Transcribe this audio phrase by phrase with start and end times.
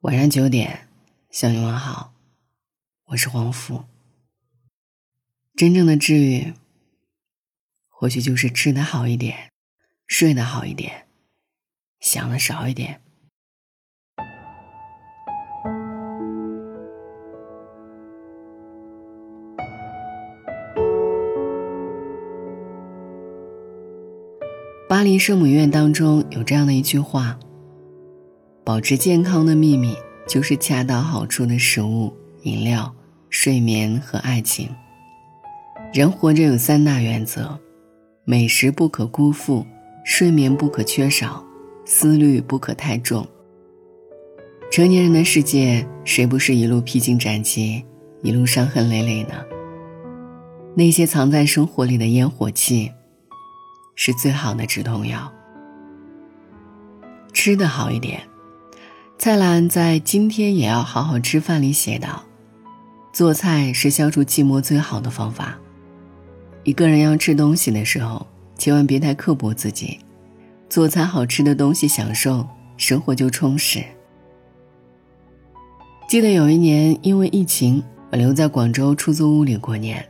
[0.00, 0.86] 晚上九点，
[1.30, 2.12] 向你问好，
[3.06, 3.84] 我是黄甫。
[5.56, 6.52] 真正的治愈，
[7.88, 9.50] 或许就是吃的好一点，
[10.06, 11.06] 睡得好一点，
[11.98, 13.00] 想的少一点。
[24.88, 27.40] 巴黎圣母院当中有这样的一句话。
[28.66, 29.96] 保持健康的秘密
[30.26, 32.12] 就是恰到好处的食物、
[32.42, 32.92] 饮料、
[33.30, 34.68] 睡眠和爱情。
[35.94, 37.56] 人活着有三大原则：
[38.24, 39.64] 美食不可辜负，
[40.04, 41.44] 睡眠不可缺少，
[41.84, 43.24] 思虑不可太重。
[44.72, 47.84] 成年人的世界，谁不是一路披荆斩棘，
[48.20, 49.34] 一路伤痕累累呢？
[50.74, 52.90] 那些藏在生活里的烟火气，
[53.94, 55.32] 是最好的止痛药。
[57.32, 58.20] 吃的好一点。
[59.18, 62.22] 蔡澜在今天也要好好吃饭里写道
[63.14, 65.58] ：“做菜是消除寂寞最好的方法。
[66.64, 68.24] 一个人要吃东西的时候，
[68.58, 69.98] 千万别太刻薄自己。
[70.68, 73.82] 做餐好吃的东西，享受生活就充实。”
[76.08, 80.06] 记得有一年因为疫情，我留在广州出租屋里过年。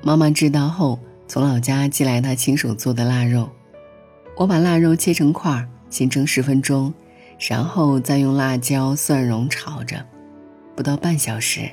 [0.00, 3.50] 妈妈知道后，从老家寄来她亲手做的腊肉。
[4.36, 6.94] 我把腊肉切成块儿，先蒸十分钟。
[7.48, 10.06] 然后再用辣椒、蒜蓉炒着，
[10.76, 11.68] 不到半小时，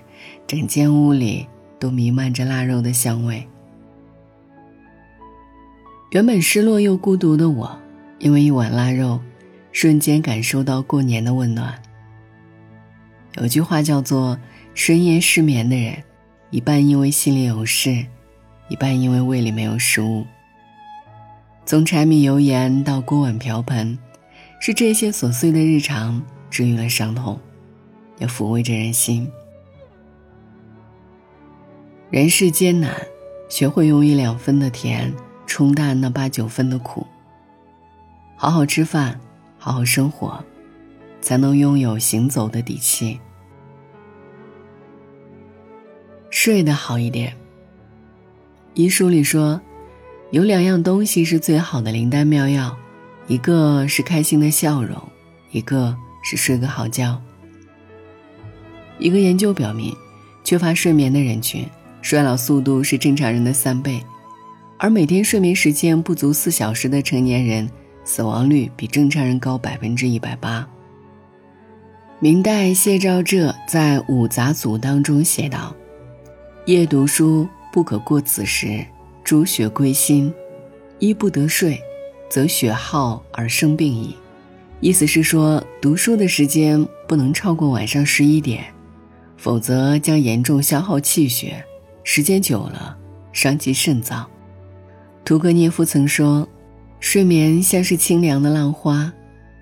[0.48, 3.48] 整间屋里都弥漫着腊肉的香味。
[6.10, 7.80] 原本失落又孤独的我，
[8.18, 9.20] 因为一碗腊肉，
[9.72, 11.80] 瞬间感受到过年的温暖。
[13.36, 14.40] 有句话叫做
[14.74, 16.02] ：“深夜失眠的人，
[16.50, 18.08] 一半因为心里有事，
[18.70, 20.26] 一半因为胃里没有食物。”
[21.64, 23.96] 从柴米油盐到锅碗瓢盆。
[24.60, 27.40] 是这些琐碎的日常治愈了伤痛，
[28.18, 29.30] 也抚慰着人心。
[32.10, 32.94] 人世艰难，
[33.48, 35.14] 学会用一两分的甜
[35.48, 37.08] 冲淡那八九分的苦。
[38.36, 39.20] 好好吃饭，
[39.58, 40.44] 好好生活，
[41.22, 43.20] 才能拥有行走的底气。
[46.30, 47.34] 睡得好一点。
[48.74, 49.60] 医书里说，
[50.32, 52.78] 有两样东西是最好的灵丹妙药。
[53.30, 54.98] 一个是开心的笑容，
[55.52, 57.22] 一个是睡个好觉。
[58.98, 59.96] 一个研究表明，
[60.44, 61.64] 缺乏睡眠的人群，
[62.02, 64.04] 衰老速度是正常人的三倍，
[64.80, 67.70] 而每天睡眠时间不足四小时的成年人，
[68.04, 70.68] 死亡率比正常人高百分之一百八。
[72.20, 75.76] 明代谢兆浙在《五杂组》当中写道
[76.66, 78.84] ：“夜读书不可过子时，
[79.24, 80.34] 诸学归心，
[80.98, 81.80] 一不得睡。”
[82.30, 84.16] 则血耗而生病矣，
[84.80, 88.64] 意思是说，读书的时间不能超过晚上十一点，
[89.36, 91.64] 否则将严重消耗气血，
[92.04, 92.96] 时间久了
[93.34, 94.30] 伤及肾脏。
[95.26, 96.48] 屠格涅夫曾说
[97.00, 99.12] ：“睡眠像是清凉的浪花，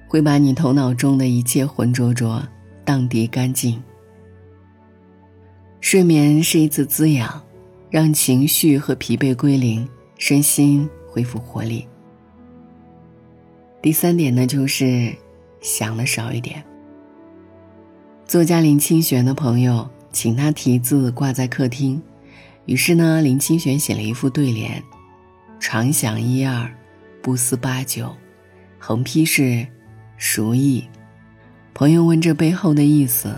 [0.08, 2.46] 会把你头脑中的一切浑浊浊
[2.84, 3.82] 荡涤干净。”
[5.80, 7.42] 睡眠是一次滋养，
[7.90, 11.88] 让情绪和疲惫归零，身心恢复活力。
[13.80, 15.14] 第三点呢，就是
[15.62, 16.64] 想的少一点。
[18.26, 22.02] 作家林清玄的朋友请他题字挂在客厅，
[22.66, 24.84] 于是呢，林清玄写了一副对联
[25.62, 26.70] ：“常想一二，
[27.22, 28.14] 不思八九。”
[28.80, 29.66] 横批是
[30.18, 30.84] “熟意”。
[31.74, 33.34] 朋友问这背后的意思，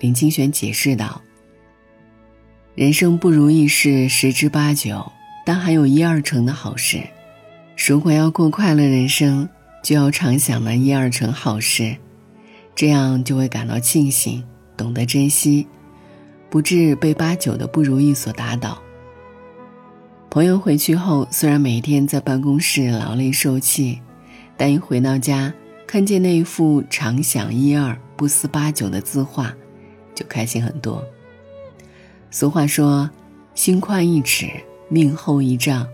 [0.00, 1.22] 林清玄解释道
[2.74, 5.10] ：“人生不如意事十之八九，
[5.46, 7.00] 但还有一二成的好事。
[7.88, 9.48] 如果要过快乐人生。”
[9.84, 11.94] 就要常想那一二成好事，
[12.74, 14.42] 这样就会感到庆幸，
[14.78, 15.66] 懂得珍惜，
[16.48, 18.80] 不至被八九的不如意所打倒。
[20.30, 24.00] 朋友回去后，虽然每天在办公室劳累受气，
[24.56, 25.52] 但一回到家，
[25.86, 29.54] 看见那一副常想一二不思八九的字画，
[30.14, 31.04] 就开心很多。
[32.30, 33.10] 俗话说
[33.54, 34.48] ：“心宽一尺，
[34.88, 35.86] 命厚一丈。”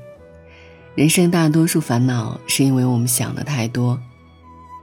[0.96, 3.98] 人生大多数烦恼，是因为我们想的太多，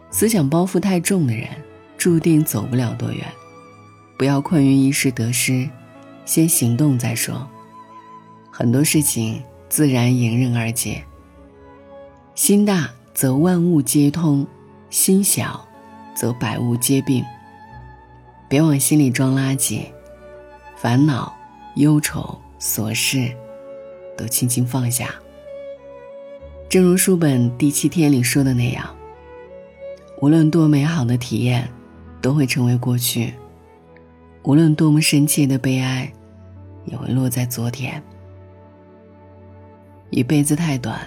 [0.10, 1.50] 思想包袱太重的人，
[1.98, 3.26] 注定走不了多远。
[4.18, 5.70] 不要困于一时得失，
[6.26, 7.48] 先行动再说。
[8.50, 11.04] 很多事情自然迎刃而解。
[12.36, 14.48] 心大则万物皆通，
[14.90, 15.68] 心小
[16.16, 17.24] 则百物皆病。
[18.48, 19.82] 别往心里装垃圾，
[20.78, 21.36] 烦恼、
[21.76, 23.30] 忧愁、琐事，
[24.18, 25.14] 都轻轻放下。
[26.70, 28.94] 正如书本第七天里说的那样，
[30.22, 31.66] 无论多美好的体验，
[32.22, 33.34] 都会成为过去。
[34.44, 36.12] 无论多么深切的悲哀，
[36.84, 38.04] 也会落在昨天。
[40.10, 41.00] 一辈子太短，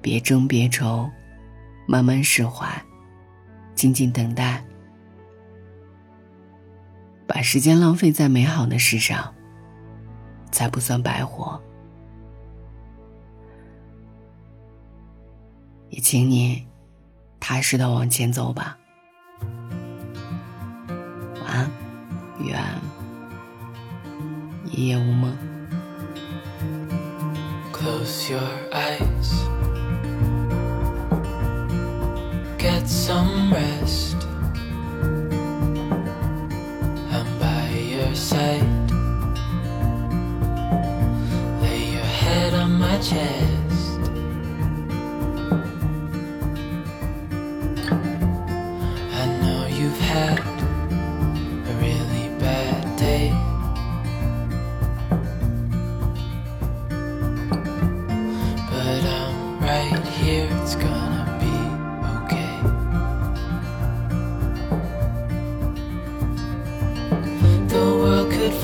[0.00, 1.10] 别争别愁，
[1.88, 2.68] 慢慢释怀，
[3.74, 4.64] 静静等待。
[7.26, 9.34] 把时间浪费在美好的事上，
[10.52, 11.60] 才不算白活。
[15.90, 16.66] 也请你
[17.38, 18.78] 踏实的往前走吧。
[21.42, 21.70] 晚安，
[22.38, 22.58] 愿
[24.70, 25.36] 一夜无梦。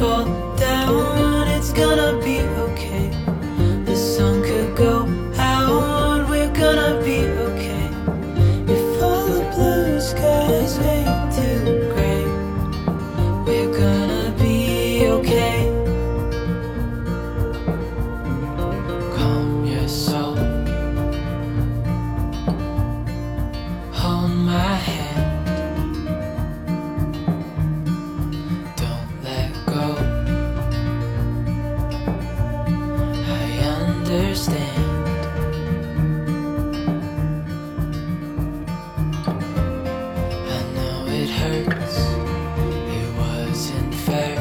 [0.06, 0.45] 我。
[34.16, 34.96] understand.
[40.48, 41.98] I know it hurts,
[42.98, 44.38] it wasn't fair.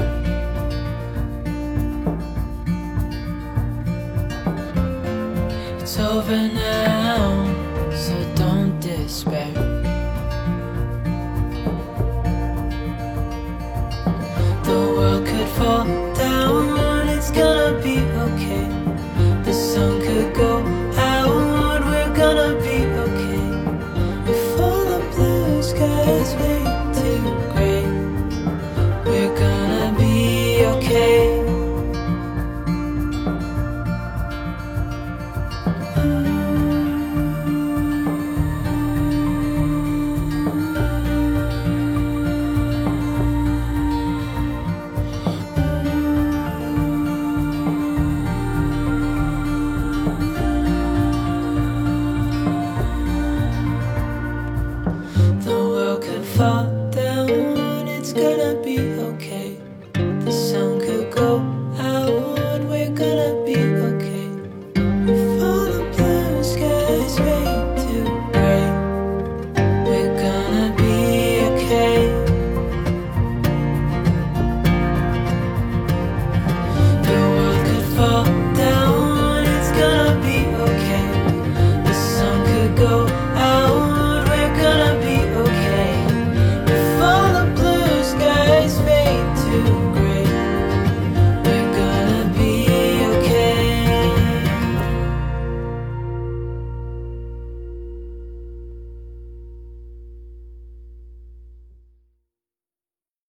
[5.82, 7.46] It's over now,
[7.92, 9.55] so don't despair.